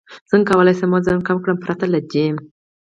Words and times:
څنګه 0.29 0.47
کولی 0.51 0.73
شم 0.79 0.91
وزن 0.95 1.17
کم 1.27 1.37
کړم 1.43 1.57
پرته 1.65 1.85
له 1.93 1.99
جیم 2.11 2.35